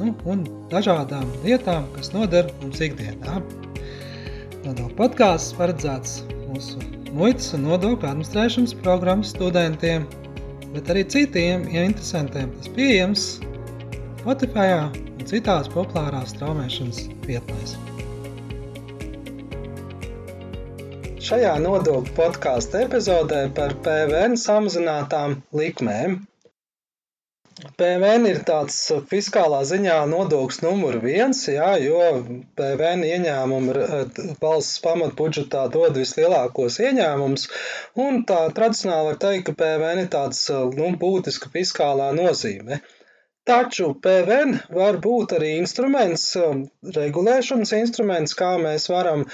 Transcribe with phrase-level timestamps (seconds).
[0.00, 3.40] nu, un dažādām lietām, kas noder mums ikdienā.
[4.64, 6.80] Nodokļu podkāsts paredzēts mūsu
[7.14, 10.06] muitas un nodokļu administrēšanas programmas studentiem,
[10.74, 12.50] bet arī citiem ja interesantiem.
[12.58, 13.26] Tas pieejams
[14.24, 17.76] Spotify un citās populārās straumēšanas vietnēs.
[21.24, 26.18] Šajā nodokļu podkāstu epizodē par PVN samazinātām likmēm
[27.80, 28.76] PVN ir tāds
[29.10, 32.00] fiskālā ziņā nodoklis numur viens, jā, jo
[32.60, 34.04] PVN ieņēmumi uh,
[34.42, 37.48] valsts pamatbudžetā dod vislielākos ieņēmumus,
[38.06, 42.78] un tā tradicionāli var teikt, ka PVN ir tāds uh, nu, būtiska fiskālā nozīme.
[43.44, 46.62] Taču PVN var būt arī instruments, um,
[46.96, 49.26] regulēšanas instruments, kā mēs varam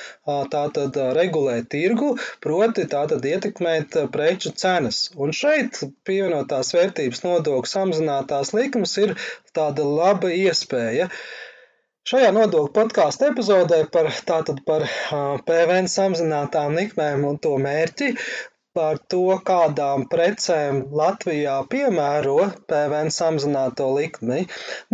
[0.54, 2.08] tātad regulēt tirgu,
[2.42, 4.98] proti tātad ietekmēt preču cenas.
[5.14, 9.14] Un šeit pievienotās vērtības nodokļu samazinātās likmes ir
[9.54, 11.06] tāda laba iespēja.
[12.10, 14.88] Šajā nodokļu podkāstu epizodē par, tātad par
[15.46, 18.16] PVN samazinātām likmēm un to mērķi
[18.76, 22.36] par to, kādām precēm Latvijā piemēro
[22.70, 24.44] PVN samazināto likmi.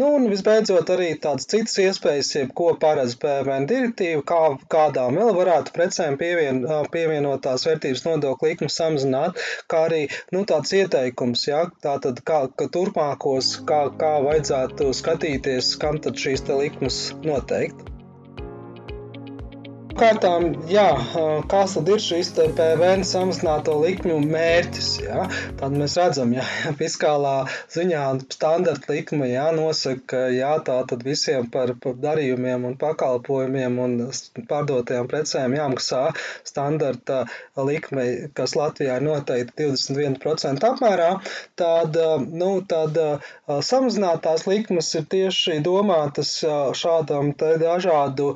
[0.00, 5.34] Nu, un visbeidzot, arī tādas citas iespējas, jeb ko paredz PVN direktīva, kā, kādām vēl
[5.36, 6.62] varētu precēm pievien,
[6.94, 13.58] pievienotās vērtības nodokļu likmi samazināt, kā arī nu, tāds ieteikums, ja, tātad kā, ka turpmākos,
[13.68, 17.95] kā, kā vajadzētu skatīties, kam tad šīs likmes noteikt.
[19.96, 20.90] Kārtām, jā,
[21.48, 24.88] kas tad ir šīs PVN samazināto likmju mērķis?
[25.00, 25.22] Jā?
[25.56, 27.32] Tad mēs redzam, ka fiskālā
[27.72, 28.02] ziņā
[28.34, 33.94] standarta likme jā, nosaka, ka jā, tā tad visiem par, par darījumiem un pakalpojumiem un
[34.50, 36.02] pārdotajām precēm jāmaksā
[36.44, 37.22] standarta
[37.56, 41.08] likme, kas Latvijā ir noteikti 21% apmērā.
[41.56, 41.96] Tad,
[42.36, 43.00] nu, tad
[43.48, 46.36] samazinātās likmes ir tieši domātas
[46.84, 48.34] šādam dažādu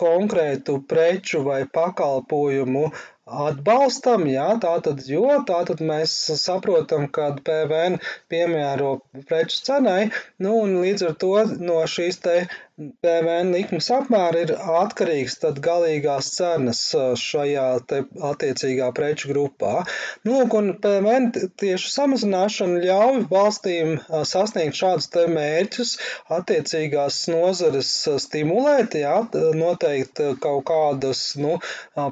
[0.00, 2.90] konkrētu preču vai pakalpojumu
[3.26, 7.98] atbalstam, jā, tātad, jo tātad mēs saprotam, ka PVN
[8.30, 8.92] piemēro
[9.30, 10.10] preču cenai,
[10.42, 11.32] nu, un līdz ar to
[11.62, 12.36] no šīs te
[12.80, 16.78] PVN likmes apmēra ir atkarīgs tad galīgās cenas
[17.20, 19.82] šajā te attiecīgā preču grupā.
[20.24, 21.28] Nu, un PVN
[21.60, 23.98] tieši samazināšana ļauj valstīm
[24.30, 25.92] sasniegt šādus te mērķus,
[26.32, 27.90] attiecīgās nozares
[28.24, 29.18] stimulēt, jā,
[29.58, 31.58] noteikt kaut kādus, nu,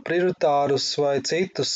[0.05, 1.73] prioritārus vai citus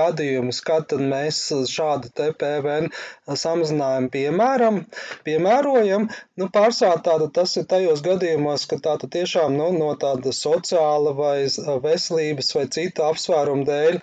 [0.00, 1.42] gadījumus, kad tad mēs
[1.74, 2.88] šādu te PVN
[3.28, 4.82] samazinājumu piemēram,
[5.28, 6.08] piemērojam.
[6.40, 11.12] Nu, pārsvarā tātad tas ir tajos gadījumos, gadījumos, ka tā tiešām nu, no tāda sociāla
[11.20, 11.36] vai
[11.84, 14.00] veselības vai cita apsvēruma dēļ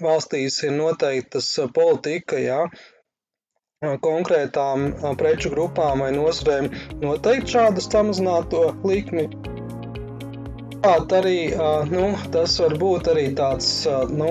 [0.00, 2.60] valstīs ir noteiktas politika, jā,
[4.06, 6.70] konkrētām preču grupām vai nozarēm
[7.02, 9.28] noteikt šādu samazināto likmi.
[10.82, 11.36] Tāpat arī
[11.94, 13.68] nu, tas var būt arī tāds
[14.10, 14.30] nu,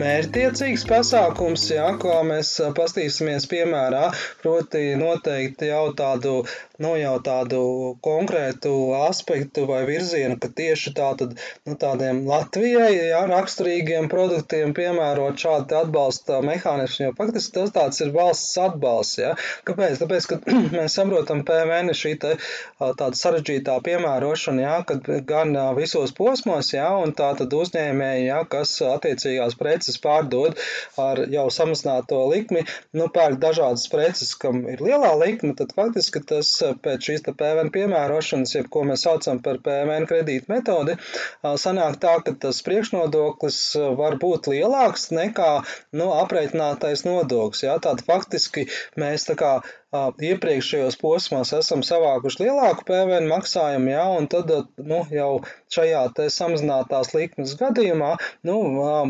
[0.00, 4.08] mērķtiecīgs pasākums, jā, kā mēs paskatīsimies piemērā,
[4.42, 6.40] proti noteikti jau tādu
[6.82, 7.60] nu, jau tādu
[8.04, 11.34] konkrētu aspektu vai virzienu, ka tieši tātad,
[11.68, 18.12] nu, tādiem Latvijai jā, raksturīgiem produktiem piemērot šādu atbalsta mehānismu, jo faktiski tas tāds ir
[18.16, 19.20] valsts atbalsts.
[19.22, 19.34] Jā.
[19.68, 20.00] Kāpēc?
[20.02, 20.40] Tāpēc, ka
[20.78, 22.34] mēs saprotam, ir šī te,
[22.80, 28.74] tāda sarežģītā piemērošana, jā, kad gan visos posmos, jā, un tā tad uzņēmēji, jā, kas
[28.86, 30.58] attiecīgās preces pārdod
[31.00, 32.64] ar jau samazināto likmi,
[32.98, 36.50] nu, pērk dažādas preces, kam ir lielā likme, tad faktiski tas
[36.84, 40.96] pēc šīs PVN piemērošanas, jeb ko mēs saucam par PVN kredītu metodi,
[41.42, 43.60] sanāk tā, ka tas priekšnodoklis
[43.98, 45.52] var būt lielāks nekā
[45.98, 47.64] nu, aprēķinātais nodoklis.
[47.66, 48.68] Jā, tātad faktiski
[49.00, 49.52] mēs tā kā
[49.92, 54.50] iepriekšējos posmos esam savākuši lielāku PVN maksājumu, jā, un tad
[54.80, 55.42] nu, jau
[55.74, 58.14] šajā samazinātās likmes gadījumā
[58.48, 58.56] nu,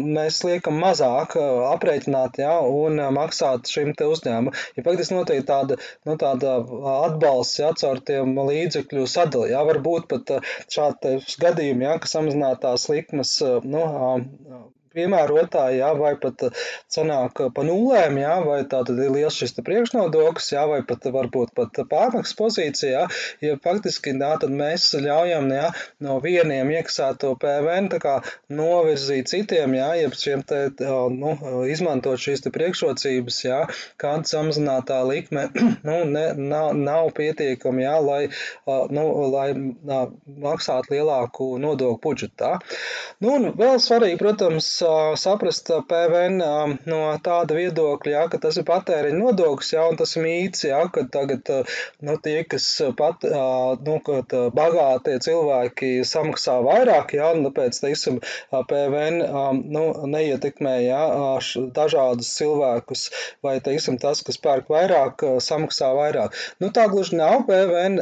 [0.02, 4.58] mēs liekam mazāk aprēķināt jā, un maksāt šim te uzņēmumam.
[4.76, 6.58] Ja faktiski notiek tāda, nu, tāda
[7.06, 10.36] atbalsts jā, caur tiem līdzekļu sadali, jā, varbūt pat
[10.66, 13.86] šādi gadījumi, jā, ka samazinātās likmes nu,
[14.96, 16.46] piemērotāji, jā, vai pat
[16.92, 21.54] sanāk pa nulēm, jā, vai tā tad ir liels šis priekšnodoklis, jā, vai pat varbūt
[21.56, 23.06] pat pārmaksas pozīcijā,
[23.44, 25.70] ja faktiski, jā, tad mēs ļaujam, jā,
[26.04, 28.16] no vieniem iekasēto PVN tā kā
[28.52, 30.62] novirzīt citiem, jā, ja šiem te,
[31.16, 31.34] nu,
[31.70, 33.60] izmantot šīs te priekšrocības, jā,
[34.00, 35.48] kāda samazinātā likme,
[35.88, 38.22] nu, ne, nav, nav pietiekama, jā, lai,
[38.92, 39.48] nu, lai
[40.42, 42.56] maksātu lielāku nodokļu budžetā.
[43.22, 44.68] Nu, un vēl svarīgi, protams,
[45.20, 46.40] saprast PVN
[46.88, 51.04] no tāda viedokļa, ja, ka tas ir patēriņa nodoklis, ja, un tas mīts, ja, ka
[51.12, 51.48] tagad
[52.02, 52.66] nu, tie, kas
[52.98, 53.24] pat,
[53.86, 58.20] nu, kad bagātie cilvēki samaksā vairāk, ja, un tāpēc, teiksim,
[58.50, 59.20] PVN
[59.72, 61.02] nu, neietekmē ja,
[61.76, 63.06] dažādus cilvēkus,
[63.44, 66.36] vai, teiksim, tas, kas pērk vairāk, samaksā vairāk.
[66.62, 67.44] Nu, tā gluži nav.
[67.48, 67.98] PVN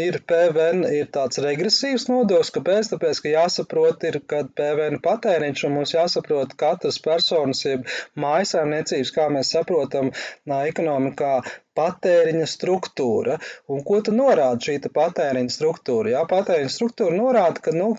[0.00, 2.90] ir, PVN ir tāds regresīvs nodoklis, kāpēc?
[2.92, 7.84] Tāpēc, ka jāsaprot ir, kad PVN patēriņš un mums jāsaprot jāsaprot katras personas, jeb
[8.24, 10.10] mājasēmniecības, kā mēs saprotam,
[10.68, 11.32] ekonomikā
[11.76, 13.38] patēriņa struktūra.
[13.72, 16.12] Un ko tad norāda šī patēriņa struktūra?
[16.14, 17.90] Jā, patēriņa struktūra norāda, ka, nu,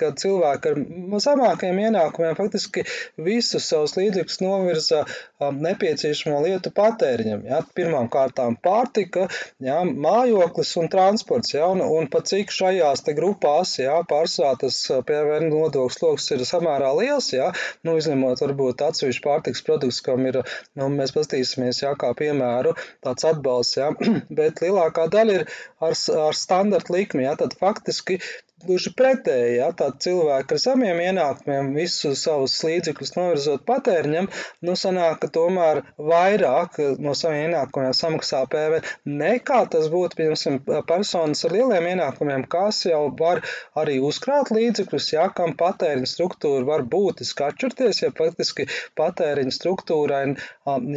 [0.00, 0.82] ka cilvēki ar
[1.26, 2.84] zemākiem ienākumiem faktiski
[3.20, 5.04] visus savus līdzekļus novirza
[5.40, 7.46] nepieciešamo lietu patēriņam.
[7.48, 7.62] Jā.
[7.76, 9.28] Pirmām kārtām pārtika,
[9.62, 11.54] jā, mājoklis un transports.
[11.54, 16.44] Jā, un, un pat cik šajās te grupās, jā, pārsvarā tas PVN nodoklis sloks ir
[16.48, 17.50] samērā liels, jā,
[17.86, 20.40] nu, izņemot varbūt atsevišķu pārtiks produktus, kam ir,
[20.78, 22.74] nu, mēs pastīsimies, jā, kā piemēru,
[23.04, 23.90] tāds tāds atbalsts, ja?
[24.40, 25.46] bet lielākā daļa ir
[25.80, 25.96] ar,
[26.26, 27.24] ar standarta likmi.
[27.26, 27.36] Ja?
[27.40, 28.20] Tad faktiski
[28.60, 34.26] Gluži pretēji, ja tādi cilvēki ar zemiem ienākumiem visus savus līdzekļus novirzot patēriņam,
[34.68, 40.58] nu sanāk, ka tomēr vairāk no saviem ienākumiem samaksā PV nekā tas būtu, piemēram,
[40.90, 43.40] personas ar lieliem ienākumiem, kas jau var
[43.80, 48.68] arī uzkrāt līdzekļus, ja kam patēriņa struktūra var būtiski atšķirties, ja faktiski
[49.00, 50.20] patēriņa struktūrai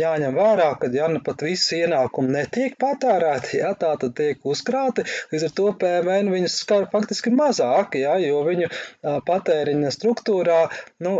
[0.03, 5.07] jāņem vērā, ka ja nu pat visi ienākumi netiek patērēti, ja tā tad tiek uzkrāti,
[5.31, 8.69] līdz ar to PVN viņus skar faktiski maz mazāki, ja, jo viņu
[9.27, 10.59] patēriņa struktūrā
[11.05, 11.17] nu,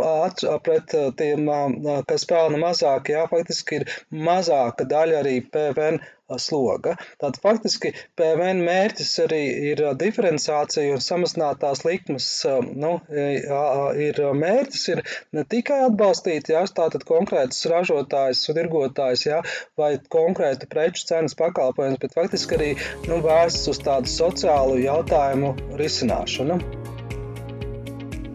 [0.66, 1.48] pret tiem,
[2.08, 6.02] kas pelna mazāk, ja, faktiski ir mazāka daļa arī PVN
[6.42, 6.96] sloga.
[7.22, 12.28] Tad faktiski PVN mērķis arī ir diferenciācija un samazinātās likmes.
[12.74, 12.96] Nu,
[14.02, 15.04] ir mērķis ir
[15.36, 19.42] ne tikai atbalstīt jā, tātad konkrētus ražotājus, tirgotājus jā,
[19.78, 22.70] vai konkrētu preču cenas pakalpojumus, bet faktiski arī
[23.08, 26.58] nu, vērsts uz tādu sociālu jautājumu risināšanu.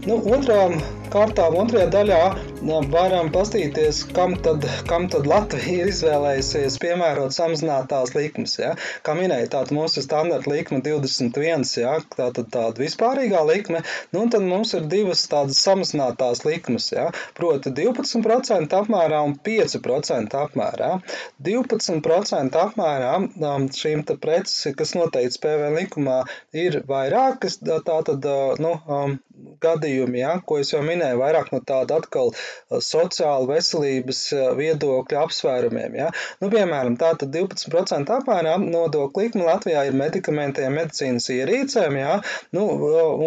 [0.08, 0.78] Nu, otrām
[1.12, 2.22] kārtām, otrajā daļā
[2.62, 8.58] varam paskatīties, kam tad, kam tad Latvija ir izvēlējusies piemērot samazinātās likmes.
[8.60, 8.74] Ja?
[9.04, 12.00] Kā minēja, tāda mūsu standarta likme 21, ja?
[12.16, 13.84] tā tad tāda vispārīgā likme,
[14.14, 17.10] nu un tad mums ir divas tādas samazinātās likmes, ja?
[17.38, 20.92] proti 12% apmērā un 5% apmērā.
[21.40, 23.16] 12% apmērā
[23.80, 26.22] šīm te preces, kas noteikts PVN likumā,
[26.52, 28.28] ir vairākas, tā tad,
[28.60, 28.76] nu,
[29.64, 32.34] gadījumi, ja, ko es jau minēju, vairāk no tāda atkal
[32.70, 34.22] sociāla veselības
[34.60, 35.98] viedokļa apsvērumiem.
[36.00, 36.10] Ja.
[36.42, 42.20] Nu, piemēram, tātad 12% apmērā nodokļu likme Latvijā ir medikamentiem, medicīnas ierīcēm, ja,
[42.56, 42.66] nu,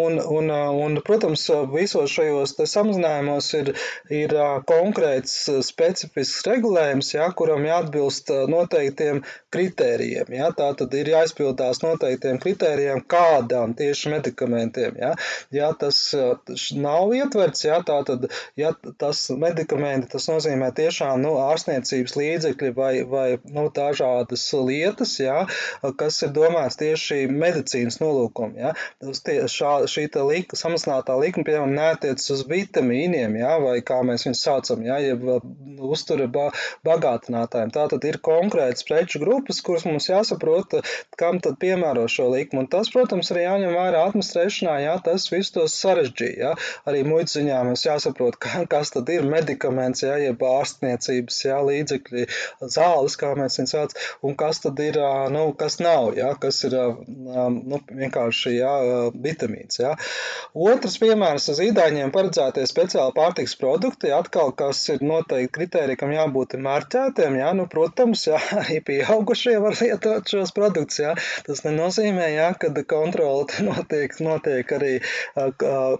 [0.03, 0.49] un, un,
[0.83, 3.73] un, protams, visos šajos samazinājumos ir,
[4.13, 4.35] ir
[4.69, 5.35] konkrēts
[5.65, 9.21] specifisks regulējums, ja, kuram jāatbilst noteiktiem
[9.53, 10.31] kritērijiem.
[10.33, 10.49] Ja.
[10.57, 14.97] Tā tad ir jāizpildās noteiktiem kritērijiem, kādām tieši medikamentiem.
[15.01, 15.13] Ja.
[15.53, 15.99] Ja tas
[16.75, 18.27] nav ietverts, ja tā tad,
[18.59, 25.43] ja tas medikamenti, tas nozīmē tiešām, nu, ārstniecības līdzekļi vai, vai, nu, dažādas lietas, ja,
[25.99, 28.73] kas ir domāts tieši medicīnas nolūkom, ja.
[29.23, 34.43] Tie, šā, šī lika, samazinātā likuma, piemēram, nētiec uz vitamīniem, ja, vai kā mēs viņus
[34.45, 35.23] saucam, ja, jeb
[35.83, 36.49] uztura ba
[36.87, 37.71] bagātinātājiem.
[37.73, 40.77] Tā tad ir konkrētas preču grupas, kuras mums jāsaprot,
[41.19, 42.63] kam tad piemēro šo likumu.
[42.63, 46.33] Un tas, protams, arī jāņem vērā administrēšanā, ja tas visu tos sarežģīja.
[46.43, 46.53] Ja?
[46.89, 52.27] Arī muitas ziņā mums jāsaprot, ka, kas tad ir medikaments, ja, jeb ārstniecības ja, līdzekļi,
[52.61, 54.99] zāles, kā mēs viņus sauc, un kas tad ir,
[55.33, 58.73] nu, kas nav, ja, kas ir nu, vienkārši ja,
[59.13, 59.79] vitamīns.
[59.81, 59.95] Ja.
[60.53, 66.57] Otrs piemērs uz īdaņiem paredzētie speciāli pārtiks produkti, atkal, kas ir noteikti kriteriji, kam jābūt
[66.63, 71.15] marķētiem, ja, nu, protams, ja, arī pieaugušie var lietot šos produktus, ja.
[71.47, 74.93] Tas nenozīmē, ja, kad kontrola notiek, notiek arī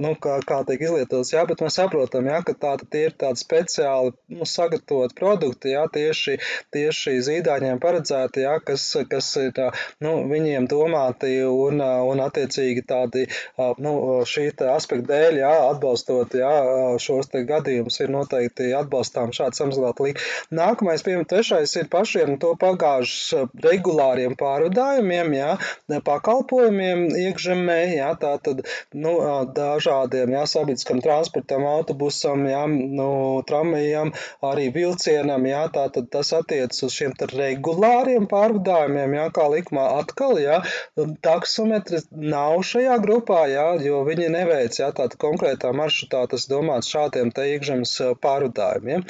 [0.03, 3.41] nu, kā, kā tiek izlietotas, jā, bet mēs saprotam, jā, ka tā, tie ir tādi
[3.41, 6.37] speciāli nu, sagatavot produkti, jā, tieši,
[6.73, 9.59] tieši zīdaiņiem paredzēti, jā, kas, kas ir,
[10.03, 13.25] nu, viņiem domāti un, un attiecīgi tādi,
[13.83, 13.93] nu,
[14.29, 16.51] šī aspekta dēļ, jā, atbalstot, jā,
[17.01, 20.27] šos te gadījumus ir noteikti atbalstām šādi samazināta līnija.
[20.53, 25.51] Nākamais, piemēram, trešais ir pašiem to pagājušas regulāriem pārvadājumiem, jā,
[26.05, 29.15] pakalpojumiem iekšzemē, jā, tā tad, nu,
[29.55, 34.11] dažādiem, jā, sabiedriskam transportam, autobusam, jā, nu, tramvajam,
[34.45, 40.39] arī vilcienam, jā, tā tad tas attiec uz šiem regulāriem pārvadājumiem, jā, kā likumā atkal,
[40.41, 40.59] jā,
[41.25, 47.31] taksometri nav šajā grupā, jā, jo viņi neveic, jā, tāda konkrētā maršrutā tas domāts šādiem
[47.35, 49.05] te iekšzemes pārvadājumiem.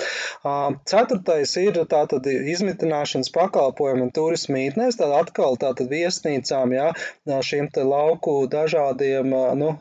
[0.89, 6.89] Ceturtais ir tātad izmitināšanas pakalpojumi un turismu mītnēs, tad atkal tātad viesnīcām, jā,
[7.46, 9.74] šiem te lauku dažādiem, nu,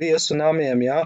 [0.00, 1.02] viesu namiem, jā,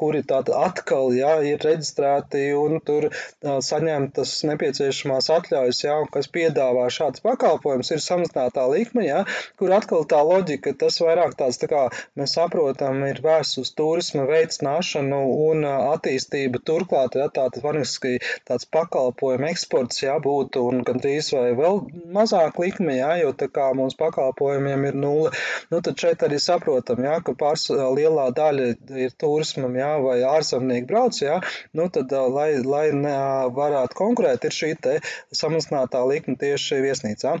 [0.00, 3.08] kuri tātad atkal, jā, ir reģistrēti un tur
[3.42, 9.24] saņemtas nepieciešamās atļaujas, jā, kas piedāvā šāds pakalpojums, ir samazinātā likme, jā,
[9.60, 11.86] kur atkal tā loģika, tas vairāk tāds, tā kā
[12.18, 16.62] mēs saprotam, ir vērsts uz turisma veicināšanu un attīstību.
[16.66, 21.82] Turklāt, ja tāds vaniski tāds pakalpojumu eksports jābūt un gandrīz vai vēl
[22.14, 25.32] mazāk likme, jā, jo tā kā mums pakalpojumiem ir nulle,
[25.72, 28.68] nu tad šeit arī saprotam, jā, ka pārs lielā daļa
[29.06, 31.38] ir turismam, jā, vai ārzemnieki brauc, jā,
[31.76, 32.88] nu tad, lai, lai
[33.54, 34.96] varētu konkurēt, ir šī te
[35.34, 37.36] samazinātā likme tieši viesnīcā.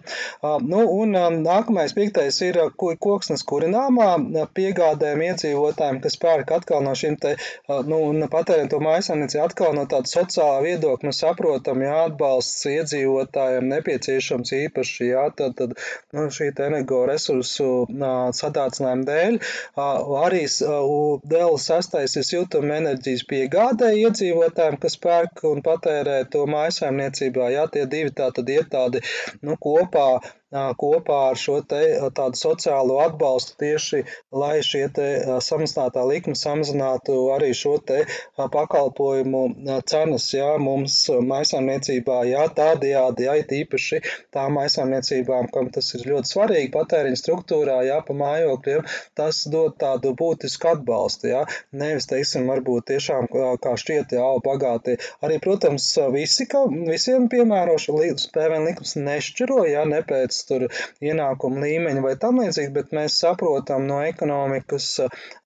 [0.66, 4.12] Nu, un nākamais piektais ir koksnes kurināmā
[4.54, 7.36] piegādēm iedzīvotājiem, kas pērk atkal no šīm te,
[7.68, 8.00] nu,
[8.30, 15.10] patērēt to mājasemniecību atkal no tāda sociālā viedokļa, mēs saprotam, jā, atbalsts iedzīvotājiem nepieciešams īpaši,
[15.10, 15.76] jā, tad, tad
[16.16, 19.38] nu, šī te energo resursu sadācinājuma dēļ.
[20.20, 20.44] Arī
[21.30, 27.86] vēl sastais ir siltuma enerģijas piegādē iedzīvotājiem, kas pērk un patērē to mājasemniecībā, jā, tie
[27.86, 29.02] divi tā tad ir tādi,
[29.46, 30.20] nu, kopā
[30.50, 31.80] kopā ar šo te
[32.16, 34.02] tādu sociālo atbalstu tieši,
[34.34, 35.06] lai šie te
[35.44, 38.02] samazinātā likme samazinātu arī šo te
[38.36, 39.42] pakalpojumu
[39.86, 44.00] cenas, jā, mums maisaimniecībā, jā, tādējādi, jā, īpaši
[44.34, 48.86] tām maisaimniecībām, kam tas ir ļoti svarīgi patēriņa struktūrā, jā, pa mājokļiem,
[49.18, 53.30] tas dod tādu būtisku atbalstu, jā, nevis, teiksim, varbūt tiešām
[53.62, 54.96] kā šķiet, jā, bagāti.
[55.26, 57.96] Arī, protams, visi, ka visiem piemēroši
[58.34, 60.66] PVN likums nešķiro, jā, ne pēc tur
[61.04, 64.88] ienākumu līmeņa vai tam līdzīgi, bet mēs saprotam no ekonomikas,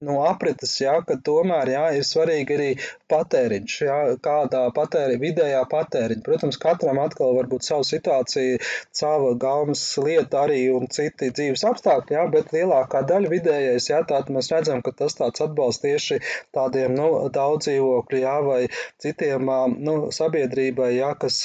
[0.05, 2.71] no aprites, jā, ka tomēr, jā, ir svarīgi arī
[3.13, 6.25] patēriņš, jā, kādā patēri, vidējā patēriņa.
[6.27, 8.61] Protams, katram atkal var būt savu situāciju,
[8.95, 14.33] sava gaumas lieta arī un citi dzīves apstākļi, jā, bet lielākā daļa vidējais, jā, tātad
[14.35, 16.21] mēs redzam, ka tas tāds atbalsts tieši
[16.57, 18.61] tādiem, nu, daudz dzīvokļu, jā, vai
[19.03, 19.51] citiem,
[19.85, 21.39] nu, sabiedrībai, jā, kas,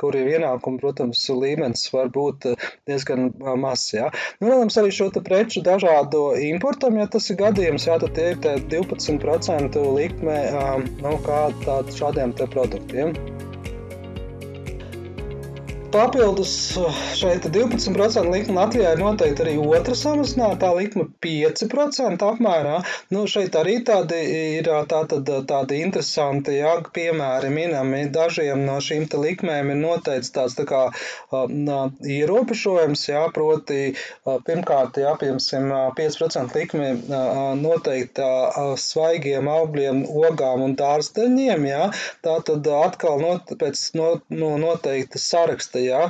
[0.00, 2.50] kuriem ienākumu, protams, līmenis var būt
[2.90, 3.30] diezgan
[3.60, 3.94] mazs.
[3.96, 4.10] Ja.
[4.40, 9.86] Nu, protams, arī šo preču dažādo importam, ja tas ir gadījums, jā, tad ir 12%
[9.96, 10.40] likme
[11.00, 13.14] nu, kā tād, šādiem produktiem.
[15.90, 22.76] Papildus uh, šeit 12% likme Latvijā ir noteikti arī otra samazinātā likme 5% apmērā.
[23.10, 24.20] Nu, šeit arī tādi
[24.60, 28.04] ir tātad, tādi interesanti jā, piemēri minami.
[28.14, 35.00] Dažiem no šīm likmēm ir noteikts tāds tā kā uh, ierobežojums, jā, proti uh, pirmkārt,
[35.02, 36.90] jā, piemēram, 5% likme
[37.60, 41.90] noteikta svaigiem augļiem, ogām un dārsteņiem, jā.
[42.24, 46.02] Tātad atkal not, pēc no, no noteikta saraksta ja,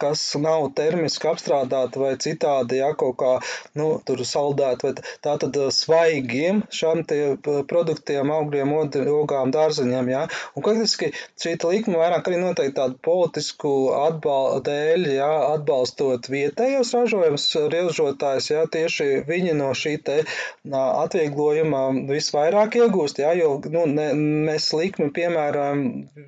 [0.00, 3.32] kas nav termiski apstrādāti vai citādi, ja kaut kā,
[3.78, 4.94] nu, tur saldēti,
[5.24, 6.62] tā tad svaigiem
[7.06, 7.22] tie
[7.70, 8.72] produktiem, augļiem,
[9.16, 15.30] ogām, dārzeņiem, ja, un faktiski šī likuma vairāk arī noteikti tādu politisku atbalstu dēļ, ja,
[15.54, 20.18] atbalstot vietējos ražojumus, ražotājs, ja, tieši viņi no šī te
[20.76, 24.08] atvieglojuma visvairāk iegūst, ja, jo, nu, ne,
[24.48, 25.84] mēs likmi, piemēram,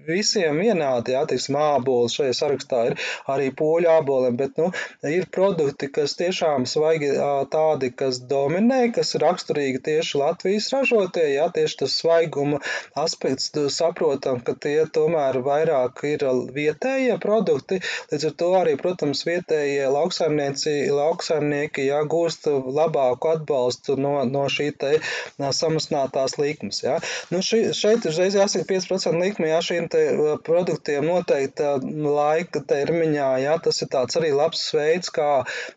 [0.09, 2.99] visiem vienādi, ja, teiksim, āboli šajā sarakstā tā ir
[3.35, 4.71] arī poļu āboliem, bet nu,
[5.07, 7.11] ir produkti, kas tiešām svaigi
[7.53, 12.61] tādi, kas dominē, kas raksturīgi tieši Latvijas ražotie, jā, tieši tas svaiguma
[12.99, 17.81] aspekts, saprotam, ka tie tomēr vairāk ir vietējie produkti,
[18.13, 24.95] līdz ar to arī, protams, vietējie lauksaimnieki jāgūst labāku atbalstu no, no šī te
[25.39, 26.83] samazinātās likmes.
[26.85, 26.99] Jā.
[27.33, 30.05] Nu, ši, šeit uzreiz jāsaka 5% likme, jā, šīm te
[30.47, 35.31] produktiem noteikta laika termiņā, jā, tas ir tāds arī labs veids, kā,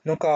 [0.07, 0.35] nu, kā,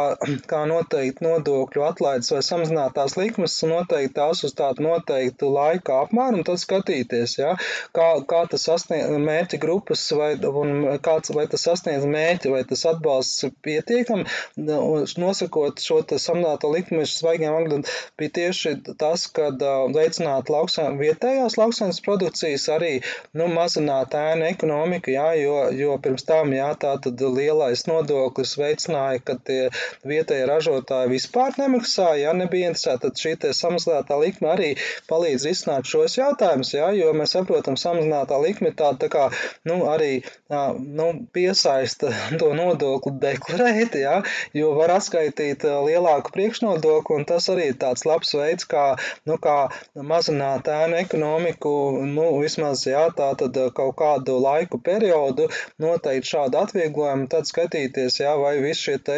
[0.51, 6.47] kā noteikt nodokļu atlaides vai samazinātās likmes, noteikt tās uz tādu noteiktu laika apmēru un
[6.47, 7.55] tad skatīties, jā,
[7.95, 10.33] kā, kā tas sasniedz mērķi grupas vai,
[10.63, 14.25] un kāds, vai tas sasniedz mērķi, vai tas atbalsts pietiekam,
[14.57, 17.85] nosakot šo samazināto likmi svaigiem angļiem,
[18.19, 19.61] bija tieši tas, kad
[19.95, 22.93] veicināt lauksā, vietējās lauksainas produkcijas arī,
[23.37, 29.19] nu, mazināt ēnu ekonomiku, jā, jo, jo pirms tam, jā, tā tad lielais nodoklis veicināja,
[29.25, 29.69] ka tie
[30.05, 34.69] vietējie ražotāji vispār nemaksāja, jā, nebija interesēti, tad šī te samazinātā likme arī
[35.09, 39.29] palīdz risināt šos jautājumus, jā, jo mēs saprotam, samazinātā likme tā, tā kā,
[39.65, 44.21] nu, arī, nu, piesaista to nodokli deklarēt, jā,
[44.53, 48.85] jo var atskaitīt lielāku priekšnodokli, un tas arī ir tāds labs veids, kā,
[49.25, 49.57] nu, kā
[49.95, 51.73] mazināt ēnu ekonomiku,
[52.05, 55.49] nu, vismaz, jā, tā tad kaut kādu laiku periodu
[55.81, 59.17] noteikt šādu atvieglojumu, tad skatīties, jā, vai visi šie te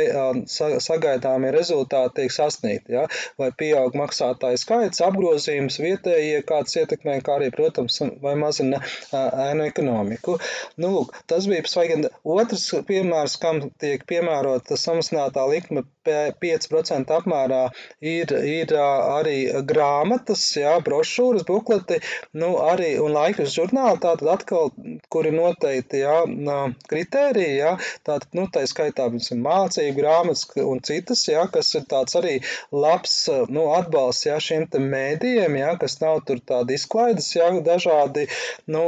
[0.84, 3.06] sagaidāmie rezultāti tiek sasniegti, jā,
[3.42, 8.82] vai pieaug maksātāju skaits, apgrozījums vietējie, kāds ietekmē, kā arī, protams, vai mazina
[9.14, 10.38] ēnu ekonomiku.
[10.82, 12.00] Nu, lūk, tas bija svaigi.
[12.38, 17.64] Otrs piemērs, kam tiek piemērota samazinātā likme 5% apmērā,
[18.04, 22.00] ir, ir arī grāmatas, jā, brošūras, bukleti,
[22.38, 24.72] nu, arī un laikas žurnāli, tātad atkal,
[25.14, 26.20] kuri noteikti, jā,
[27.08, 27.74] kritēriji, jā,
[28.06, 32.40] tātad, nu, tā skaitā, piemēram, mācību grāmatas un citas, jā, kas ir tāds arī
[32.72, 38.28] labs, nu, atbalsts, jā, šiem te mēdījiem, jā, kas nav tur tādi izklaides, jā, dažādi,
[38.68, 38.84] nu,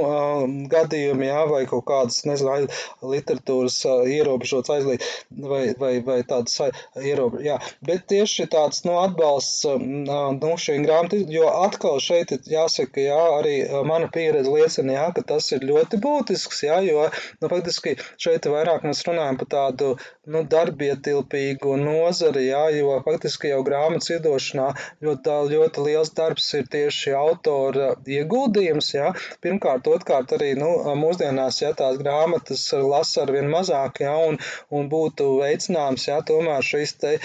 [0.72, 2.68] gadījumi, jā, vai kaut kādas, nezinu,
[3.02, 6.60] literatūras ierobežots aizliegt, vai, vai, vai tādas
[7.00, 13.20] ierobežotas, jā, bet tieši tāds, nu, atbalsts, nu, šīm grāmatām, jo atkal šeit jāsaka, jā,
[13.40, 13.56] arī
[13.88, 17.08] mana pieredze liecina, jā, ka tas ir ļoti būtisks, jā, jo,
[17.40, 19.92] nu, faktiski šeit vairāk mēs runājam par tādu,
[20.34, 24.68] nu, darbietilpīgu nozari, jā, jo faktiski jau grāmatas iedošanā
[25.06, 29.12] ļoti, ļoti liels darbs ir tieši autora ieguldījums, jā,
[29.44, 30.70] pirmkārt, otrkārt arī, nu,
[31.00, 34.40] mūsdienās, jā, tās grāmatas lasa ar vien mazāk, jā, un,
[34.76, 37.16] un būtu veicināms, jā, tomēr šīs te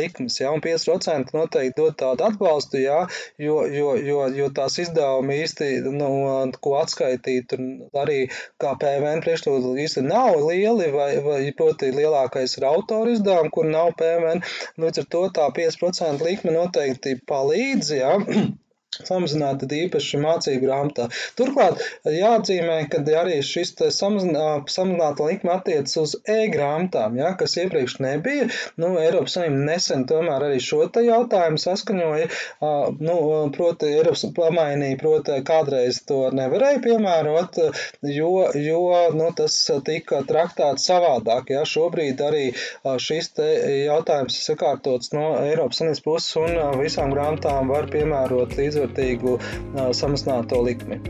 [0.00, 3.04] likmes, jā, un 5% noteikti dod tādu atbalstu, jā,
[3.38, 6.10] jo, jo, jo, jo tās izdevumi īsti, nu,
[6.64, 7.54] ko atskaitīt,
[8.00, 8.20] arī
[8.60, 11.90] kā PVN priekšlūdzu īsti nav lieli, vai, vai proti
[12.40, 14.42] lielākais ir autora izdevumi, kur nav PVN,
[14.80, 18.16] līdz ar to tā 5% likme noteikti palīdz, jā.
[18.98, 21.06] samazināt īpaši mācību grāmatā.
[21.38, 28.48] Turklāt jāatzīmē, ka arī šis samazināta likme attiecas uz e-grāmatām, ja, kas iepriekš nebija.
[28.80, 32.28] Nu, Eiropas Savienība nesen tomēr arī šo te jautājumu saskaņoja,
[32.98, 33.16] nu,
[33.54, 37.60] proti, Eiropas pamainīja, proti, kādreiz to nevarēja piemērot,
[38.10, 38.82] jo, jo
[39.16, 41.54] nu, tas tika traktēts savādāk.
[41.54, 41.62] Ja.
[41.70, 42.44] Šobrīd arī
[42.98, 43.46] šis te
[43.84, 49.38] jautājums ir sakārtots no Eiropas Savienības puses un visām grāmatām var piemērot līdzvērtību līdzvērtīgu
[49.96, 51.00] samazināto likmi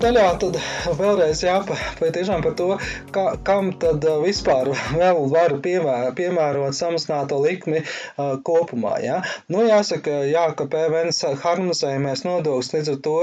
[0.00, 0.56] daļā tad
[0.96, 2.68] vēlreiz jāpatiešām par to,
[3.14, 8.94] kā, kam tad vispār vēl var piemēr, piemērot samazināto likmi uh, kopumā.
[9.04, 9.20] Ja?
[9.52, 13.16] Nu, jāsaka, jā, ka PVN harmonizējumais nodoklis līdz ar to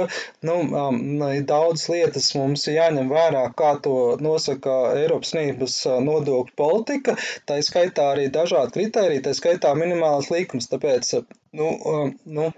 [0.49, 1.01] nu, um,
[1.49, 7.17] daudz lietas mums jāņem vērā, kā to nosaka Eiropas Savienības nodokļu politika,
[7.49, 11.13] tā skaitā arī dažādi kriteriji, tā skaitā minimālas likums, tāpēc,
[11.57, 12.51] nu, um, nu,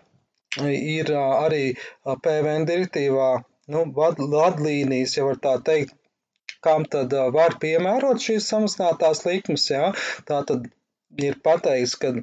[0.58, 1.64] ir arī
[2.06, 3.30] PVN direktīvā
[3.74, 5.94] nu, vad, vadlīnijas, ja var tā teikt,
[6.66, 9.70] kam tad var piemērot šīs samazinātās likmes.
[9.72, 9.92] Jā.
[10.30, 10.68] Tā tad
[11.18, 12.14] ir pateikts, ka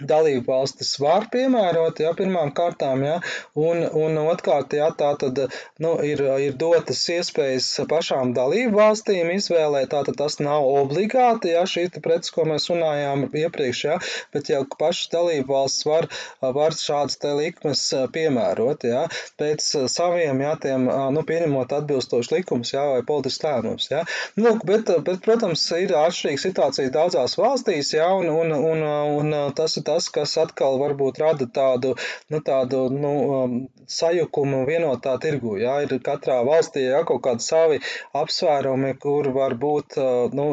[0.00, 3.18] dalību valstis var piemērot, ja pirmām kārtām, ja,
[3.58, 5.40] un, un otrkārt, ja tā tad,
[5.82, 11.64] nu, ir, ir dotas iespējas pašām dalību valstīm izvēlēt, tā tad tas nav obligāti, ja,
[11.68, 13.98] šī preces, ko mēs runājām iepriekš, ja,
[14.34, 16.08] bet jau pašas dalību valsts var,
[16.42, 17.82] var šādas te likmes
[18.14, 19.06] piemērot, ja,
[19.40, 24.04] pēc saviem, ja, tiem, nu, pieņemot atbilstoši likums, ja, vai politisks lēmums, ja.
[24.38, 28.84] Nu, bet, bet, protams, ir atšķirīga situācija daudzās valstīs, ja, un, un, un,
[29.18, 31.94] un tas ir tas, kas atkal varbūt rada tādu,
[32.32, 35.56] nu, tādu nu, um, sajukumu vienotā tirgu.
[35.62, 37.80] Jā, ir katrā valstī jā, kaut kādi savi
[38.16, 40.48] apsvērumi, kur var būt uh, nu,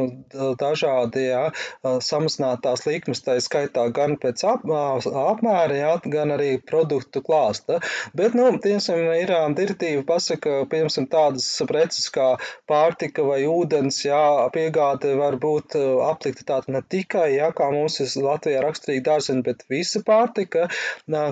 [0.59, 6.55] dažādi jā, uh, samazinātās likmes, tā skaitā gan pēc ap, uh, apmēra, jā, gan arī
[6.63, 7.81] produktu klāsta.
[8.15, 12.35] Bet, nu, piemēram, ir direktīva pasaka, piemēram, tādas preces kā
[12.69, 14.23] pārtika vai ūdens, jā,
[14.55, 19.43] piegāde var būt aplikta tāda ne tikai, jā, kā mums ir Latvijā raksturīgi dārza jāzina,
[19.43, 20.67] bet visa pārtika,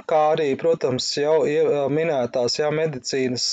[0.07, 1.43] kā arī, protams, jau
[1.89, 3.45] minētās, jā, medicīnas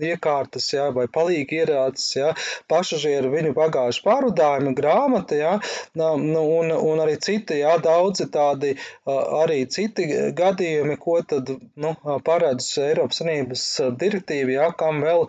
[0.00, 2.34] iekārtas, jā, vai palīgi ierādes, jā,
[2.68, 5.58] pasažieru viņu bagāžu pārvadājumi, grāmata, jā,
[5.94, 8.76] nu, un, un arī citi, jā, daudzi tādi
[9.06, 13.66] arī citi gadījumi, ko tad, nu, paredz Eiropas Sanības
[13.98, 15.28] direktīva, jā, kam vēl,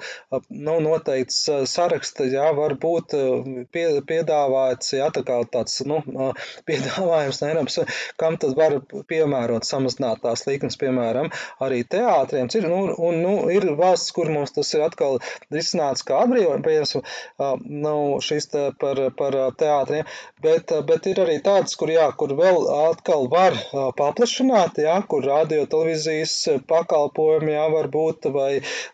[0.49, 3.15] nu, noteikts saraksta, jā, var būt
[3.73, 6.01] pie, piedāvāts, jā, tā kā tāds, nu,
[6.67, 7.79] piedāvājums no Eiropas,
[8.19, 8.77] kam tad var
[9.09, 11.31] piemērot samazinātās likmes, piemēram,
[11.63, 12.49] arī teātriem.
[12.53, 15.19] Ir, nu, un, nu, ir valsts, kur mums tas ir atkal
[15.53, 16.95] risināts kā atbrīvojums,
[17.63, 20.07] nu, šis te par, par teātriem,
[20.43, 23.57] bet, bet ir arī tāds, kur, jā, kur vēl atkal var
[23.97, 26.35] paplašināt, jā, kur radio televīzijas
[26.69, 28.51] pakalpojumi, jā, var būt, vai,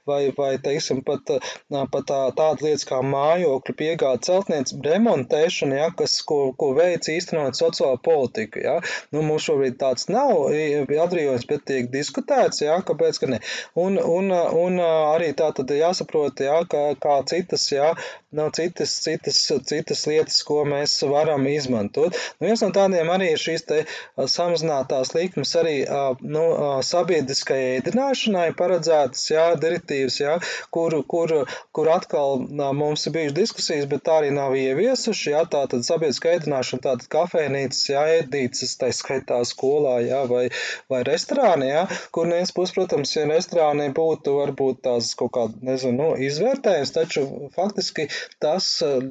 [0.10, 1.34] vai, vai teiksim, pat,
[1.70, 7.58] pat tā, tāda lietas kā mājokļu piegāda celtniec remontēšana, jā, kas, ko, ko veic īstenot
[7.60, 8.78] sociālo politiku, jā.
[9.16, 13.42] Nu, mums šobrīd tāds nav atbrīvojums, bet tiek diskutēts, jā, kāpēc, ka ne.
[13.80, 14.32] Un, un,
[14.64, 17.94] un arī tā tad jāsaprot, jā, kā, kā citas, jā,
[18.32, 22.18] nav citas, citas, citas lietas, ko mēs varam izmantot.
[22.40, 23.80] Nu, viens no tādiem arī ir šīs te
[24.20, 25.76] samazinātās likmes arī
[26.22, 26.44] nu,
[26.86, 30.38] sabiedriskai ēdināšanai paredzētas jā, direktīvas, jā,
[30.76, 31.34] kur, kur,
[31.76, 32.46] kur atkal
[32.78, 35.34] mums ir bijušas diskusijas, bet tā arī nav ieviesuši.
[35.34, 40.48] Jā, tā tad sabiedriskā ēdināšana, tātad kafēnīcas, jā, ēdnīcas, tā skaitā skolā, jā, vai,
[40.92, 45.98] vai restorāni, jā, kur viens puses, protams, ja restorāni būtu varbūt tās kaut kāda, nezinu,
[46.00, 48.08] nu, izvērtējums, taču faktiski
[48.42, 48.68] tas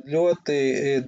[0.09, 0.59] ļoti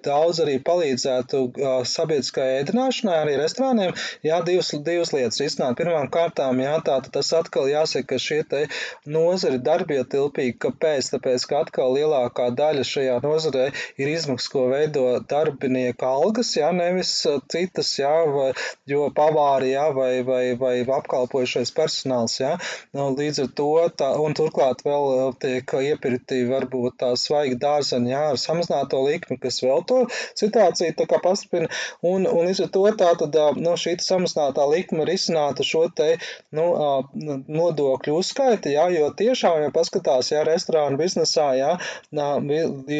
[0.04, 1.42] daudz arī palīdzētu
[1.88, 3.94] sabiedriskai ēdināšanai, arī restorāniem,
[4.26, 5.76] jā, divas, divas lietas risināt.
[5.80, 8.62] Pirmām kārtām, jā, tā tas atkal jāsaka, ka šie te
[9.10, 11.12] nozari darbietilpīgi, kāpēc?
[11.14, 13.70] Tāpēc, ka atkal lielākā daļa šajā nozarē
[14.00, 17.12] ir izmaksas, ko veido darbinieka algas, jā, nevis
[17.52, 18.50] citas, jā, vai,
[18.90, 22.56] jo pavāri, jā, vai, vai, vai apkalpojušais personāls, jā.
[22.96, 23.68] Nu, līdz ar to,
[24.00, 29.60] tā, un turklāt vēl tiek iepirkti varbūt tā svaigi dārzeņi, jā, ar samazināto likmi, kas
[29.64, 30.02] vēl to
[30.38, 31.70] situāciju tā kā pastiprina,
[32.02, 36.10] un, un līdz ar to tā tad, nu, šī samazinātā likuma risinātu šo te
[36.56, 36.66] nu,
[37.14, 41.72] nodokļu uzskaiti, jā, jo tiešām, ja paskatās, ja restorānu biznesā jā,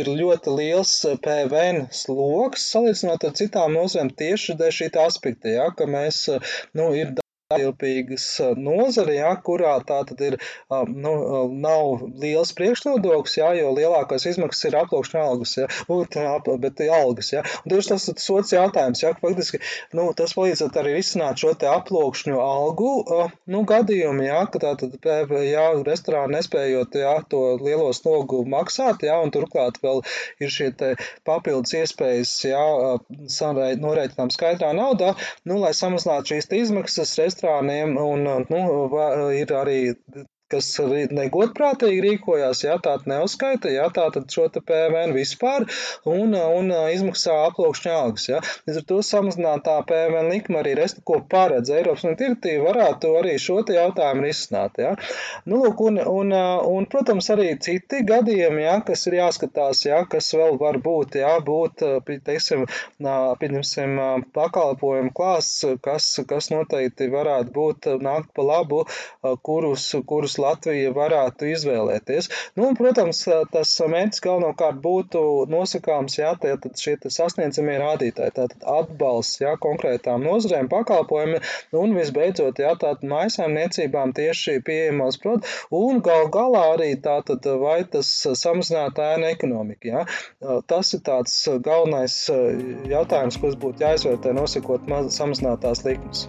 [0.01, 5.87] ir ļoti liels PVN sloks salīdzinot ar citām nozarēm tieši dēļ šī aspekta, jā, ka
[5.93, 6.25] mēs,
[6.79, 7.15] nu, ir
[7.59, 8.25] ilpīgas
[8.63, 10.37] nozare, ja, kurā tā tad ir,
[10.71, 11.13] nu,
[11.51, 15.67] nav liels priekšnodoklis, ja, jo lielākās izmaksas ir aploksņa algas, ja,
[16.63, 17.43] bet algas, ja.
[17.65, 19.59] Un tieši tas ir sots jautājums, ja, faktiski,
[19.99, 22.93] nu, tas palīdzētu arī risināt šo te aplokšņu algu,
[23.51, 24.95] nu, gadījumu, ja, ka tā tad,
[25.43, 30.05] ja, restorāni nespējot, ja, to lielo slogu maksāt, ja, un turklāt vēl
[30.39, 30.93] ir šie te
[31.27, 32.63] papildus iespējas, ja,
[33.83, 35.17] norēķinām skaidrā naudā,
[35.51, 39.95] nu, lai samazinātu šīs izmaksas, restorāniem un nu, ir arī
[40.51, 40.69] kas
[41.15, 45.67] negodprātīgi rīkojās, jā, tā neuzskaita, jā, tā tad šo PVN vispār
[46.09, 48.41] un, un izmaksā aploksņa algas, jā.
[48.67, 53.37] Līdz ar to samazinātā PVN likuma arī resta, ko paredz Eiropas un direktīva, varētu arī
[53.41, 54.95] šo jautājumu risināt, jā.
[55.47, 60.33] Nu, lūk, un, un, un, protams, arī citi gadījumi, jā, kas ir jāskatās, jā, kas
[60.37, 61.85] vēl var būt, jā, būt,
[62.27, 62.67] teiksim,
[63.01, 63.97] pieņemsim,
[64.37, 68.85] pakalpojumu klāsts, kas, kas noteikti varētu būt nākt pa labu,
[69.47, 72.31] kurus, kurus Latvija varētu izvēlēties.
[72.59, 73.23] Nu, un, protams,
[73.53, 80.71] tas mērķis galvenokārt būtu nosakāms, jā, tad šie sasniedzamie rādītāji, tātad atbalsts, jā, konkrētām nozarēm,
[80.73, 81.41] pakalpojumi,
[81.81, 88.11] un visbeidzot, jā, tātad mājasēmniecībām tieši pieejamos produktus, un gal galā arī tātad vai tas
[88.43, 90.07] samazinātu ēnu ekonomiku, jā.
[90.71, 92.23] Tas ir tāds galvenais
[92.91, 96.29] jautājums, kas būtu jāizvērtē nosakot samazinātās likmes.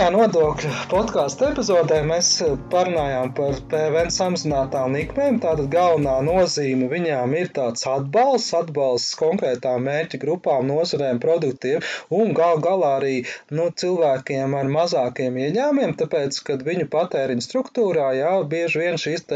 [0.00, 2.28] Jā, nodokļu podkāstu epizodē mēs
[2.72, 5.36] parunājām par PVN samazinātām likmēm.
[5.42, 11.84] Tātad galvenā nozīme viņām ir tāds atbalsts, atbalsts konkrētām mērķa grupām, nozarēm, produktiem
[12.16, 13.18] un gal galā arī
[13.52, 19.28] nu, cilvēkiem ar mazākiem ieņēmumiem, tāpēc, kad viņu patēriņa struktūrā jā, bieži vien šīs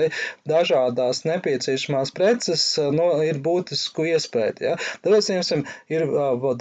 [0.48, 2.64] dažādās nepieciešamās preces
[2.96, 4.56] no, ir būtisku iespēju.
[4.70, 4.78] Jā.
[5.04, 6.08] Tāpēc, piemēram, ir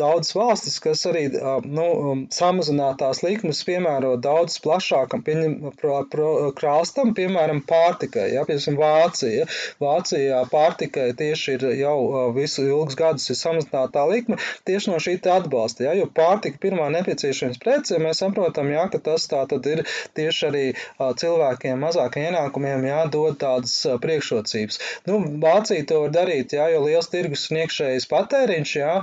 [0.03, 1.29] daudz valstis, kas arī
[1.63, 1.89] nu,
[2.35, 8.33] samazinātās likmes, piemēram, piemēro daudz plašākam pieņem, pro, pro, krāstam, piemēram, pārtikai.
[8.33, 9.45] Ja, piemēram, Vācija.
[9.81, 15.85] Vācijā pārtikai tieši ir jau visu ilgus gadus ir samazinātā likme tieši no šī atbalsta.
[15.87, 19.83] Ja, jo pārtika pirmā nepieciešamības prece, mēs saprotam, ja, ka tas tā tad ir
[20.17, 20.65] tieši arī
[20.99, 24.79] cilvēkiem mazākiem ienākumiem jādod tādas priekšrocības.
[25.09, 28.97] Nu, Vācija to var darīt, ja, jo liels tirgus un iekšējais patēriņš, ja,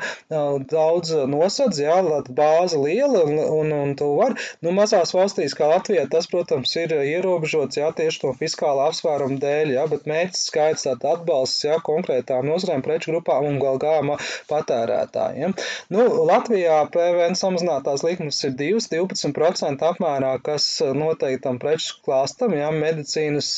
[0.70, 2.00] daudz nosadz, ja,
[2.30, 4.36] bāze liela un, un, un to var.
[4.64, 9.74] Nu, mazās valstīs kā Latvijā tas, protams, ir ierobežots, ja, tieši to fiskāla apsvērumu dēļ,
[9.76, 14.16] ja, bet mērķis skaits tātad atbalsts, ja, konkrētām nozarēm, preču grupām un gal gāma
[14.50, 15.54] patērētājiem.
[15.94, 23.52] Nu, Latvijā PVN samazinātās likmes ir 2-12% apmērā, kas noteiktam preču klāstam, ja, medicīnas,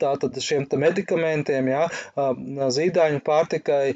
[0.00, 1.86] tātad šiem te medikamentiem, ja,
[2.78, 3.94] zīdaiņu pārtikai,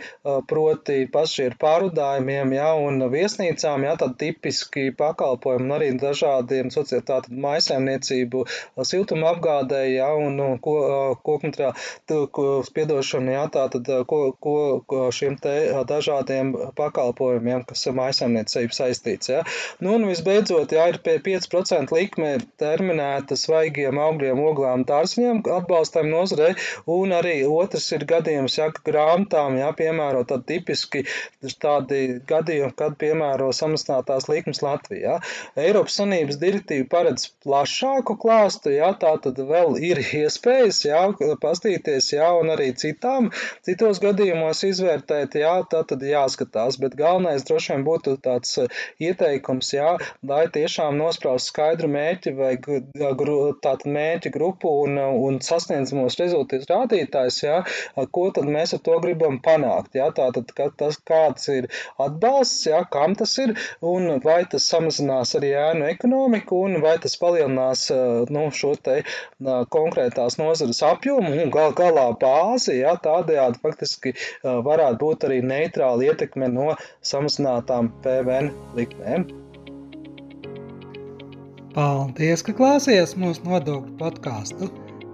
[0.51, 5.91] proti paši ir pārudājumiem, ja, un viesnīcām, ja, tad tipiski pakalpojumi un arī
[6.39, 8.45] dažādiem sociātātad maisēmniecību
[8.87, 15.55] siltuma apgādēji, ja, un ko, kokmateriālu, spiedošanu, ja, tātad ko, ko, ko šiem te
[15.89, 19.43] dažādiem pakalpojumiem, kas ar maisēmniecību saistīts, ja.
[19.81, 26.55] Nu, un visbeidzot, ja, ir pie 5% likme terminēta svaigiem augļiem, oglām, dārziņiem atbalstam nozarei,
[26.87, 31.05] un arī otrs ir gadījums, ja grāmatām, ja, piemēro tad tipiski
[31.59, 35.19] tādi gadījumi, kad piemēro samazinātās likmes Latvijā.
[35.59, 41.07] Eiropas Sanības direktīva paredz plašāku klāstu, ja, tā tad vēl ir iespējas, ja,
[41.41, 43.31] pastīties, ja, un arī citām,
[43.65, 48.59] citos gadījumos izvērtēt, jā, tā tad jāskatās, bet galvenais droši vien būtu tāds
[49.01, 49.95] ieteikums, jā,
[50.29, 57.63] lai tiešām nospraust skaidru mērķi vai tātad mērķi grupu un, un sasniedzamos rezultātus rādītājs, jā,
[58.13, 62.85] ko tad mēs ar to gribam panākt, jā, tātad, ka tas kāds ir atbalsts, jā,
[62.93, 67.87] kam tas ir, un vai tas samazinās arī ēnu ekonomiku, un vai tas palielinās,
[68.35, 69.01] nu, šo te
[69.75, 76.51] konkrētās nozares apjomu, un gal galā bāzi, jā, tādējādi faktiski varētu būt arī neitrāla ietekme
[76.53, 76.73] no
[77.13, 79.29] samazinātām PVN likmēm.
[81.79, 84.71] Paldies, ka klausījāties mūsu nodokļu podkāstu.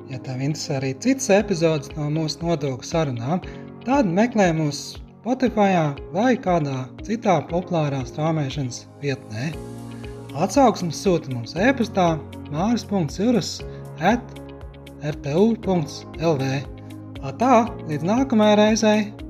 [0.09, 3.43] Ja tev interesē arī citas epizodes no mūsu nodokļu sarunām,
[3.85, 4.85] tad meklē mūs
[5.25, 5.73] Spotify
[6.13, 9.74] vai kādā citā populārā strāmošanas vietnē.
[10.35, 12.17] Atsauksmes sūta mums e-pastā
[12.51, 13.61] māris.cirus
[14.03, 14.41] at
[15.07, 16.49] rtu.lv.
[17.39, 17.53] Tā,
[17.89, 19.24] līdz nākamajai reizei!